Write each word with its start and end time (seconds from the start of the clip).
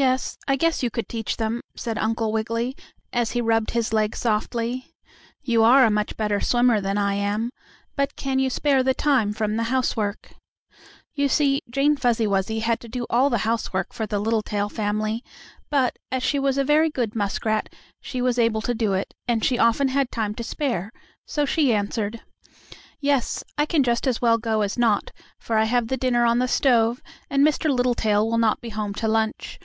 "Yes, 0.00 0.38
I 0.46 0.54
guess 0.54 0.80
you 0.84 0.90
could 0.90 1.08
teach 1.08 1.38
them," 1.38 1.60
said 1.74 1.98
Uncle 1.98 2.30
Wiggily, 2.30 2.76
as 3.12 3.32
he 3.32 3.40
rubbed 3.40 3.72
his 3.72 3.92
leg 3.92 4.14
softly. 4.14 4.94
"You 5.42 5.64
are 5.64 5.84
a 5.84 5.90
much 5.90 6.16
better 6.16 6.40
swimmer 6.40 6.80
than 6.80 6.96
I 6.96 7.14
am; 7.14 7.50
but 7.96 8.14
can 8.14 8.38
you 8.38 8.48
spare 8.48 8.84
the 8.84 8.94
time 8.94 9.32
from 9.32 9.56
the 9.56 9.64
housework?" 9.74 10.34
You 11.16 11.28
see, 11.28 11.62
Jane 11.68 11.96
Fuzzy 11.96 12.28
Wuzzy 12.28 12.60
had 12.60 12.78
to 12.82 12.88
do 12.88 13.06
all 13.10 13.28
the 13.28 13.38
housework 13.38 13.92
for 13.92 14.06
the 14.06 14.20
Littletail 14.20 14.68
family, 14.68 15.24
but, 15.68 15.98
as 16.12 16.22
she 16.22 16.38
was 16.38 16.58
a 16.58 16.62
very 16.62 16.90
good 16.90 17.16
muskrat, 17.16 17.68
she 18.00 18.22
was 18.22 18.38
able 18.38 18.62
to 18.62 18.74
do 18.76 18.92
it, 18.92 19.14
and 19.26 19.44
she 19.44 19.58
often 19.58 19.88
had 19.88 20.12
time 20.12 20.32
to 20.36 20.44
spare, 20.44 20.92
so 21.26 21.44
she 21.44 21.74
answered: 21.74 22.20
"Yes, 23.00 23.42
I 23.56 23.66
can 23.66 23.82
just 23.82 24.06
as 24.06 24.22
well 24.22 24.38
go 24.38 24.60
as 24.62 24.78
not, 24.78 25.10
for 25.40 25.58
I 25.58 25.64
have 25.64 25.88
the 25.88 25.96
dinner 25.96 26.24
on 26.24 26.38
the 26.38 26.46
stove, 26.46 27.02
and 27.28 27.44
Mr. 27.44 27.68
Littletail 27.68 28.24
will 28.30 28.38
not 28.38 28.60
be 28.60 28.68
home 28.68 28.94
to 28.94 29.08
lunch. 29.08 29.58